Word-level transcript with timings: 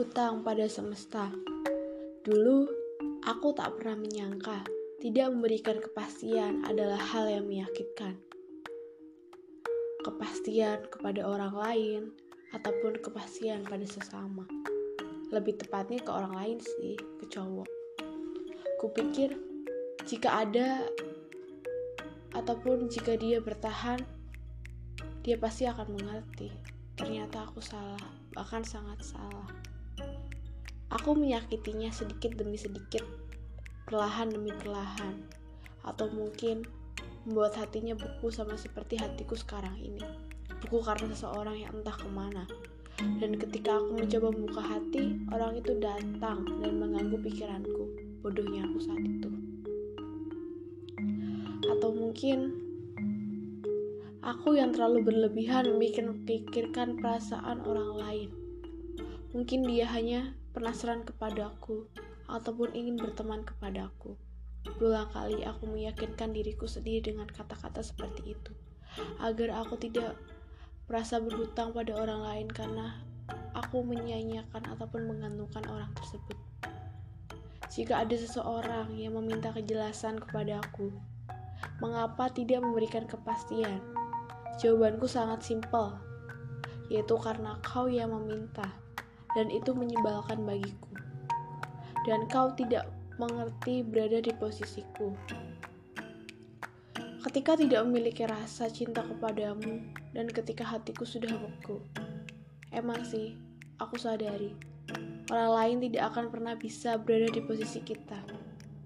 Berhutang 0.00 0.40
pada 0.40 0.64
semesta. 0.64 1.28
Dulu, 2.24 2.64
aku 3.20 3.52
tak 3.52 3.76
pernah 3.76 4.00
menyangka 4.00 4.64
tidak 4.96 5.28
memberikan 5.28 5.76
kepastian 5.76 6.64
adalah 6.64 6.96
hal 6.96 7.28
yang 7.28 7.44
menyakitkan. 7.44 8.16
Kepastian 10.00 10.88
kepada 10.88 11.28
orang 11.28 11.52
lain 11.52 12.02
ataupun 12.56 12.96
kepastian 13.04 13.60
pada 13.68 13.84
sesama. 13.84 14.48
Lebih 15.36 15.60
tepatnya 15.60 16.00
ke 16.00 16.08
orang 16.08 16.32
lain 16.32 16.56
sih, 16.64 16.96
ke 16.96 17.28
cowok. 17.28 17.68
Kupikir 18.80 19.36
jika 20.08 20.48
ada 20.48 20.88
ataupun 22.32 22.88
jika 22.88 23.20
dia 23.20 23.36
bertahan, 23.44 24.00
dia 25.20 25.36
pasti 25.36 25.68
akan 25.68 25.92
mengerti. 25.92 26.48
Ternyata 26.96 27.44
aku 27.52 27.60
salah, 27.60 28.00
bahkan 28.32 28.64
sangat 28.64 29.04
salah. 29.04 29.69
Aku 30.90 31.14
menyakitinya 31.14 31.94
sedikit 31.94 32.34
demi 32.34 32.58
sedikit, 32.58 33.06
perlahan 33.86 34.34
demi 34.34 34.50
perlahan, 34.50 35.22
atau 35.86 36.10
mungkin 36.10 36.66
membuat 37.22 37.54
hatinya 37.54 37.94
beku 37.94 38.32
sama 38.34 38.58
seperti 38.58 38.98
hatiku 38.98 39.38
sekarang 39.38 39.78
ini. 39.78 40.02
Beku 40.58 40.82
karena 40.82 41.06
seseorang 41.14 41.62
yang 41.62 41.70
entah 41.78 41.94
ke 41.94 42.10
mana. 42.10 42.42
Dan 43.22 43.38
ketika 43.38 43.78
aku 43.78 44.02
mencoba 44.02 44.28
membuka 44.34 44.62
hati, 44.66 45.16
orang 45.32 45.56
itu 45.56 45.72
datang 45.78 46.44
dan 46.58 46.72
mengganggu 46.76 47.16
pikiranku. 47.22 47.84
Bodohnya 48.20 48.66
aku 48.66 48.78
saat 48.82 49.00
itu. 49.00 49.30
Atau 51.70 51.94
mungkin 51.94 52.52
aku 54.20 54.58
yang 54.58 54.76
terlalu 54.76 55.06
berlebihan 55.06 55.70
memikirkan 55.70 56.98
perasaan 56.98 57.64
orang 57.64 57.90
lain. 57.96 58.28
Mungkin 59.32 59.64
dia 59.64 59.86
hanya 59.88 60.34
penasaran 60.50 61.06
kepadaku, 61.06 61.86
ataupun 62.30 62.74
ingin 62.74 62.98
berteman 62.98 63.42
kepadaku. 63.42 64.14
Berulang 64.76 65.08
kali 65.10 65.42
aku 65.42 65.66
meyakinkan 65.66 66.36
diriku 66.36 66.68
sendiri 66.68 67.12
dengan 67.12 67.26
kata-kata 67.26 67.80
seperti 67.80 68.36
itu, 68.36 68.52
agar 69.18 69.64
aku 69.64 69.80
tidak 69.80 70.18
merasa 70.90 71.22
berhutang 71.22 71.70
pada 71.70 71.96
orang 71.96 72.20
lain 72.26 72.48
karena 72.50 72.98
aku 73.54 73.86
menyanyiakan 73.86 74.74
ataupun 74.74 75.06
mengandungkan 75.06 75.62
orang 75.70 75.90
tersebut. 75.96 76.36
Jika 77.70 78.02
ada 78.02 78.16
seseorang 78.18 78.98
yang 78.98 79.14
meminta 79.14 79.54
kejelasan 79.54 80.18
kepada 80.18 80.58
aku, 80.58 80.90
mengapa 81.78 82.26
tidak 82.34 82.66
memberikan 82.66 83.06
kepastian? 83.06 83.78
Jawabanku 84.58 85.06
sangat 85.06 85.46
simpel, 85.46 85.94
yaitu 86.90 87.14
karena 87.16 87.56
kau 87.62 87.86
yang 87.86 88.10
meminta 88.10 88.66
dan 89.36 89.50
itu 89.50 89.74
menyebalkan 89.76 90.42
bagiku. 90.42 90.90
Dan 92.08 92.26
kau 92.32 92.50
tidak 92.56 92.88
mengerti 93.20 93.84
berada 93.84 94.24
di 94.24 94.32
posisiku. 94.34 95.12
Ketika 97.20 97.52
tidak 97.54 97.84
memiliki 97.84 98.24
rasa 98.24 98.72
cinta 98.72 99.04
kepadamu 99.04 99.84
dan 100.16 100.26
ketika 100.32 100.64
hatiku 100.64 101.04
sudah 101.04 101.36
beku. 101.36 101.84
Emang 102.72 103.04
sih, 103.04 103.36
aku 103.76 104.00
sadari 104.00 104.56
orang 105.30 105.52
lain 105.54 105.76
tidak 105.88 106.02
akan 106.12 106.26
pernah 106.28 106.54
bisa 106.58 106.98
berada 106.98 107.30
di 107.30 107.40
posisi 107.40 107.80
kita. 107.80 108.18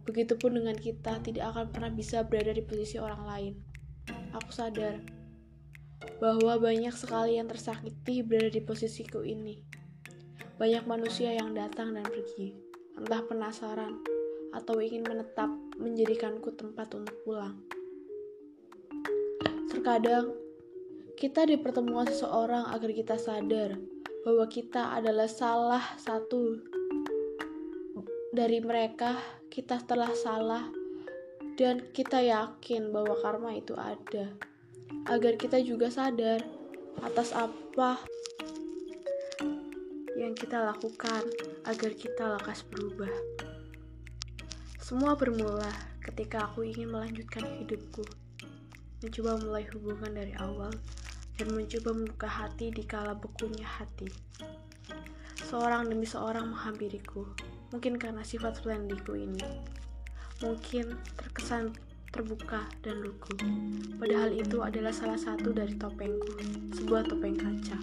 Begitupun 0.04 0.60
dengan 0.60 0.76
kita 0.76 1.16
tidak 1.24 1.56
akan 1.56 1.72
pernah 1.72 1.90
bisa 1.90 2.20
berada 2.20 2.52
di 2.52 2.60
posisi 2.60 3.00
orang 3.00 3.22
lain. 3.24 3.54
Aku 4.36 4.52
sadar 4.52 5.00
bahwa 6.20 6.60
banyak 6.60 6.92
sekali 6.92 7.40
yang 7.40 7.48
tersakiti 7.48 8.20
berada 8.20 8.52
di 8.52 8.60
posisiku 8.60 9.24
ini. 9.24 9.64
Banyak 10.54 10.86
manusia 10.86 11.34
yang 11.34 11.50
datang 11.50 11.98
dan 11.98 12.06
pergi, 12.06 12.54
entah 12.94 13.26
penasaran 13.26 13.98
atau 14.54 14.78
ingin 14.78 15.02
menetap 15.02 15.50
menjadikanku 15.82 16.54
tempat 16.54 16.94
untuk 16.94 17.18
pulang. 17.26 17.58
Terkadang, 19.66 20.30
kita 21.18 21.42
dipertemuan 21.42 22.06
seseorang 22.06 22.70
agar 22.70 22.90
kita 22.94 23.18
sadar 23.18 23.74
bahwa 24.22 24.46
kita 24.46 24.94
adalah 24.94 25.26
salah 25.26 25.82
satu 25.98 26.62
dari 28.30 28.62
mereka, 28.62 29.18
kita 29.50 29.82
telah 29.82 30.14
salah, 30.14 30.70
dan 31.58 31.82
kita 31.90 32.22
yakin 32.22 32.94
bahwa 32.94 33.18
karma 33.18 33.58
itu 33.58 33.74
ada. 33.74 34.30
Agar 35.10 35.34
kita 35.34 35.58
juga 35.62 35.90
sadar 35.90 36.46
atas 37.02 37.34
apa 37.34 37.98
yang 40.24 40.32
kita 40.32 40.56
lakukan 40.56 41.20
agar 41.68 41.92
kita 41.92 42.24
lekas 42.40 42.64
berubah. 42.64 43.12
Semua 44.80 45.12
bermula 45.12 45.68
ketika 46.00 46.48
aku 46.48 46.64
ingin 46.64 46.88
melanjutkan 46.88 47.44
hidupku, 47.60 48.00
mencoba 49.04 49.36
mulai 49.44 49.68
hubungan 49.76 50.16
dari 50.16 50.32
awal, 50.40 50.72
dan 51.36 51.52
mencoba 51.52 51.92
membuka 51.92 52.28
hati 52.28 52.72
di 52.72 52.88
kala 52.88 53.12
bekunya 53.12 53.68
hati. 53.68 54.08
Seorang 55.44 55.92
demi 55.92 56.08
seorang 56.08 56.48
menghampiriku, 56.48 57.28
mungkin 57.68 58.00
karena 58.00 58.24
sifat 58.24 58.64
splendidku 58.64 59.12
ini. 59.12 59.44
Mungkin 60.40 60.96
terkesan 61.20 61.76
terbuka 62.08 62.64
dan 62.80 63.04
lugu. 63.04 63.36
Padahal 64.00 64.32
itu 64.32 64.64
adalah 64.64 64.94
salah 64.94 65.20
satu 65.20 65.52
dari 65.52 65.76
topengku, 65.76 66.32
sebuah 66.80 67.12
topeng 67.12 67.36
kaca. 67.36 67.76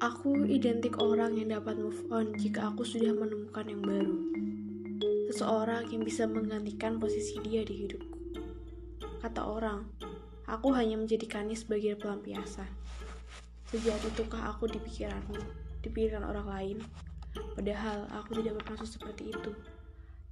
Aku 0.00 0.48
identik 0.48 0.96
orang 0.96 1.36
yang 1.36 1.52
dapat 1.52 1.76
move 1.76 2.08
on 2.08 2.32
jika 2.32 2.72
aku 2.72 2.88
sudah 2.88 3.12
menemukan 3.12 3.68
yang 3.68 3.84
baru. 3.84 4.16
Seseorang 5.28 5.92
yang 5.92 6.08
bisa 6.08 6.24
menggantikan 6.24 6.96
posisi 6.96 7.36
dia 7.44 7.60
di 7.68 7.84
hidupku. 7.84 8.16
Kata 9.20 9.44
orang, 9.44 9.84
aku 10.48 10.72
hanya 10.72 10.96
menjadikannya 10.96 11.52
sebagai 11.52 12.00
pelampiasan. 12.00 12.64
Sejak 13.68 14.00
itukah 14.00 14.56
aku 14.56 14.72
di 14.72 14.80
pikiranmu, 14.80 15.36
orang 16.24 16.48
lain? 16.48 16.76
Padahal 17.52 18.08
aku 18.16 18.40
tidak 18.40 18.56
bermaksud 18.64 18.96
seperti 18.96 19.36
itu. 19.36 19.52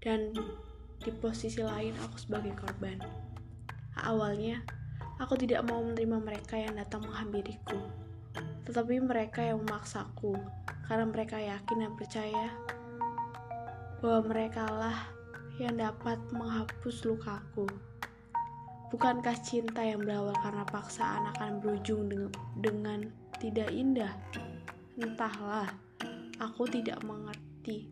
Dan 0.00 0.32
di 0.96 1.12
posisi 1.12 1.60
lain 1.60 1.92
aku 2.08 2.16
sebagai 2.16 2.56
korban. 2.56 3.04
Awalnya, 4.00 4.64
aku 5.20 5.36
tidak 5.36 5.60
mau 5.68 5.84
menerima 5.84 6.24
mereka 6.24 6.56
yang 6.56 6.72
datang 6.72 7.04
menghampiriku 7.04 8.07
tetapi 8.68 9.00
mereka 9.00 9.40
yang 9.40 9.64
memaksaku 9.64 10.36
karena 10.84 11.08
mereka 11.08 11.40
yakin 11.40 11.88
dan 11.88 11.92
percaya 11.96 12.52
bahwa 14.04 14.28
mereka 14.28 14.68
lah 14.68 15.08
yang 15.56 15.74
dapat 15.74 16.20
menghapus 16.30 17.02
lukaku. 17.08 17.66
Bukankah 18.88 19.36
cinta 19.44 19.84
yang 19.84 20.04
berawal 20.04 20.32
karena 20.40 20.64
paksaan 20.64 21.32
akan 21.36 21.60
berujung 21.60 22.08
dengan, 22.08 22.30
dengan 22.56 23.00
tidak 23.36 23.68
indah? 23.72 24.12
Entahlah, 24.96 25.68
aku 26.40 26.64
tidak 26.68 27.00
mengerti. 27.04 27.88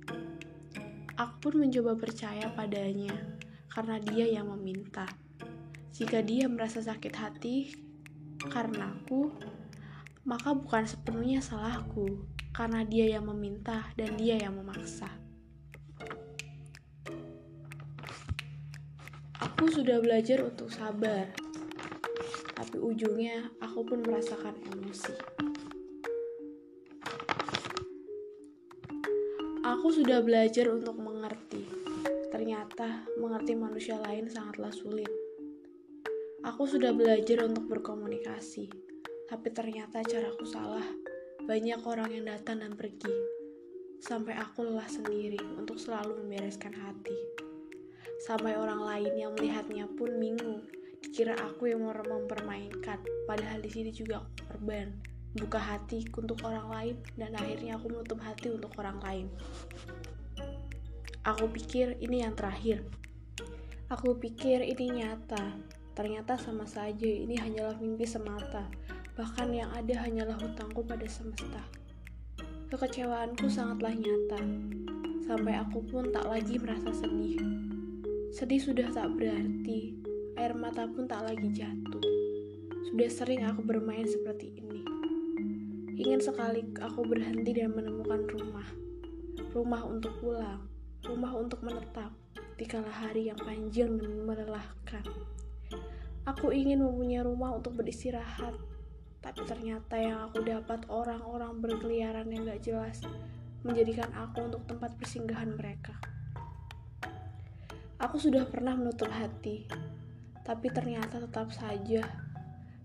Aku 1.16 1.34
pun 1.48 1.64
mencoba 1.64 1.96
percaya 1.96 2.48
padanya 2.52 3.12
karena 3.72 3.96
dia 4.00 4.24
yang 4.40 4.48
meminta. 4.56 5.04
Jika 5.92 6.20
dia 6.24 6.48
merasa 6.48 6.80
sakit 6.80 7.12
hati 7.12 7.56
karena 8.48 8.92
aku, 8.92 9.32
maka 10.26 10.50
bukan 10.58 10.82
sepenuhnya 10.82 11.38
salahku, 11.38 12.26
karena 12.50 12.82
dia 12.82 13.14
yang 13.14 13.30
meminta 13.30 13.94
dan 13.94 14.18
dia 14.18 14.34
yang 14.34 14.58
memaksa. 14.58 15.06
Aku 19.38 19.70
sudah 19.70 20.02
belajar 20.02 20.42
untuk 20.42 20.66
sabar, 20.74 21.30
tapi 22.58 22.76
ujungnya 22.82 23.54
aku 23.62 23.86
pun 23.86 24.02
merasakan 24.02 24.58
emosi. 24.66 25.14
Aku 29.62 29.94
sudah 29.94 30.26
belajar 30.26 30.74
untuk 30.74 30.98
mengerti. 30.98 31.62
Ternyata 32.34 33.06
mengerti 33.22 33.54
manusia 33.54 33.94
lain 34.02 34.26
sangatlah 34.26 34.74
sulit. 34.74 35.10
Aku 36.42 36.66
sudah 36.66 36.90
belajar 36.94 37.46
untuk 37.46 37.70
berkomunikasi 37.70 38.85
tapi 39.26 39.50
ternyata 39.50 40.06
caraku 40.06 40.46
salah. 40.46 40.86
Banyak 41.46 41.82
orang 41.82 42.10
yang 42.14 42.30
datang 42.30 42.62
dan 42.62 42.78
pergi. 42.78 43.10
Sampai 43.98 44.38
aku 44.38 44.62
lelah 44.62 44.86
sendiri 44.86 45.38
untuk 45.58 45.82
selalu 45.82 46.22
membereskan 46.22 46.70
hati. 46.70 47.14
Sampai 48.22 48.54
orang 48.54 48.82
lain 48.86 49.12
yang 49.18 49.34
melihatnya 49.34 49.90
pun 49.98 50.14
bingung. 50.22 50.62
Dikira 51.02 51.34
aku 51.38 51.70
yang 51.70 51.86
mau 51.86 51.94
mempermainkan, 51.94 52.98
padahal 53.26 53.62
di 53.62 53.70
sini 53.70 53.90
juga 53.90 54.22
aku 54.22 54.30
korban. 54.46 54.94
Buka 55.36 55.60
hati 55.60 56.06
untuk 56.16 56.40
orang 56.46 56.66
lain 56.70 56.96
dan 57.18 57.36
akhirnya 57.36 57.76
aku 57.76 57.92
menutup 57.92 58.22
hati 58.22 58.48
untuk 58.54 58.72
orang 58.78 58.98
lain. 59.04 59.26
Aku 61.26 61.50
pikir 61.50 61.98
ini 61.98 62.22
yang 62.22 62.32
terakhir. 62.32 62.86
Aku 63.90 64.16
pikir 64.16 64.62
ini 64.62 65.02
nyata. 65.02 65.58
Ternyata 65.92 66.38
sama 66.40 66.64
saja 66.64 67.08
ini 67.08 67.36
hanyalah 67.36 67.76
mimpi 67.80 68.04
semata 68.08 68.68
Bahkan 69.16 69.48
yang 69.48 69.72
ada 69.72 70.04
hanyalah 70.04 70.36
hutangku 70.36 70.84
pada 70.84 71.08
semesta. 71.08 71.64
Kekecewaanku 72.68 73.48
sangatlah 73.48 73.96
nyata, 73.96 74.44
sampai 75.24 75.56
aku 75.56 75.80
pun 75.88 76.12
tak 76.12 76.28
lagi 76.28 76.60
merasa 76.60 76.92
sedih. 76.92 77.40
Sedih 78.28 78.60
sudah 78.60 78.92
tak 78.92 79.16
berarti, 79.16 79.96
air 80.36 80.52
mata 80.52 80.84
pun 80.84 81.08
tak 81.08 81.24
lagi 81.24 81.48
jatuh. 81.48 82.04
Sudah 82.92 83.08
sering 83.08 83.48
aku 83.48 83.64
bermain 83.64 84.04
seperti 84.04 84.52
ini. 84.52 84.84
Ingin 85.96 86.20
sekali 86.20 86.68
aku 86.76 87.08
berhenti 87.08 87.56
dan 87.56 87.72
menemukan 87.72 88.20
rumah. 88.28 88.68
Rumah 89.56 89.82
untuk 89.88 90.12
pulang, 90.20 90.68
rumah 91.08 91.32
untuk 91.32 91.64
menetap 91.64 92.12
di 92.60 92.68
kala 92.68 92.92
hari 92.92 93.32
yang 93.32 93.40
panjang 93.40 93.96
dan 93.96 94.12
melelahkan. 94.28 95.08
Aku 96.28 96.52
ingin 96.52 96.84
mempunyai 96.84 97.24
rumah 97.24 97.56
untuk 97.56 97.80
beristirahat, 97.80 98.52
tapi 99.26 99.42
ternyata 99.42 99.98
yang 99.98 100.30
aku 100.30 100.38
dapat 100.46 100.86
orang-orang 100.86 101.58
berkeliaran 101.58 102.30
yang 102.30 102.46
gak 102.46 102.62
jelas 102.62 103.02
menjadikan 103.66 104.06
aku 104.14 104.46
untuk 104.46 104.62
tempat 104.70 104.94
persinggahan 104.94 105.50
mereka. 105.50 105.98
Aku 107.98 108.22
sudah 108.22 108.46
pernah 108.46 108.78
menutup 108.78 109.10
hati, 109.10 109.66
tapi 110.46 110.70
ternyata 110.70 111.18
tetap 111.18 111.50
saja 111.50 112.06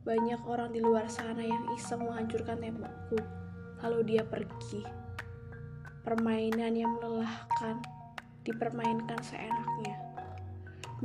banyak 0.01 0.41
orang 0.49 0.73
di 0.73 0.81
luar 0.81 1.05
sana 1.05 1.45
yang 1.45 1.61
iseng 1.77 2.09
menghancurkan 2.09 2.57
tembokku, 2.57 3.21
lalu 3.85 4.17
dia 4.17 4.25
pergi. 4.25 4.81
Permainan 6.01 6.73
yang 6.73 6.97
melelahkan, 6.97 7.85
dipermainkan 8.41 9.21
seenaknya. 9.21 9.93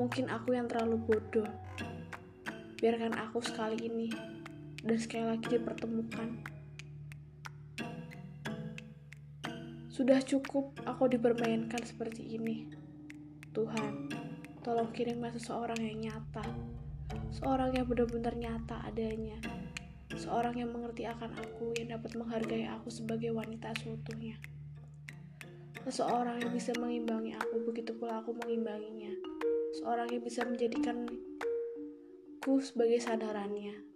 Mungkin 0.00 0.32
aku 0.32 0.56
yang 0.56 0.64
terlalu 0.64 0.96
bodoh. 0.96 1.50
Biarkan 2.80 3.12
aku 3.20 3.44
sekali 3.44 3.84
ini 3.84 4.35
dan 4.86 4.98
sekali 5.02 5.26
lagi 5.26 5.58
dipertemukan. 5.58 6.46
Sudah 9.90 10.22
cukup 10.22 10.78
aku 10.86 11.10
dipermainkan 11.10 11.82
seperti 11.82 12.38
ini. 12.38 12.70
Tuhan, 13.50 14.06
tolong 14.62 14.94
kirimlah 14.94 15.34
seseorang 15.34 15.80
yang 15.82 16.06
nyata, 16.06 16.46
seorang 17.34 17.74
yang 17.74 17.88
benar-benar 17.90 18.38
nyata 18.38 18.78
adanya, 18.86 19.40
seorang 20.14 20.54
yang 20.54 20.70
mengerti 20.70 21.02
akan 21.08 21.34
aku, 21.34 21.74
yang 21.74 21.98
dapat 21.98 22.14
menghargai 22.14 22.70
aku 22.70 22.86
sebagai 22.92 23.34
wanita 23.34 23.74
seutuhnya. 23.82 24.38
Seseorang 25.82 26.38
yang 26.44 26.52
bisa 26.54 26.76
mengimbangi 26.78 27.34
aku, 27.34 27.64
begitu 27.66 27.96
pula 27.96 28.22
aku 28.22 28.36
mengimbanginya. 28.38 29.10
Seorang 29.82 30.12
yang 30.12 30.22
bisa 30.22 30.44
menjadikanku 30.44 31.16
sebagai 32.60 33.00
sadarannya 33.00 33.95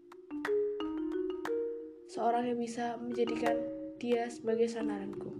seorang 2.11 2.43
yang 2.51 2.59
bisa 2.59 2.99
menjadikan 2.99 3.55
dia 4.03 4.27
sebagai 4.27 4.67
sandaranku. 4.67 5.31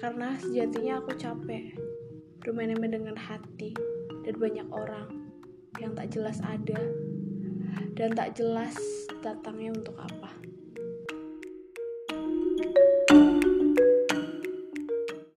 Karena 0.00 0.32
sejatinya 0.40 1.04
aku 1.04 1.12
capek 1.12 1.76
bermain-main 2.40 2.96
dengan 2.96 3.20
hati 3.20 3.76
dan 4.24 4.34
banyak 4.40 4.64
orang 4.72 5.28
yang 5.76 5.92
tak 5.92 6.08
jelas 6.08 6.40
ada 6.40 6.80
dan 7.92 8.16
tak 8.16 8.32
jelas 8.32 8.72
datangnya 9.20 9.76
untuk 9.76 10.00
apa. 10.00 10.32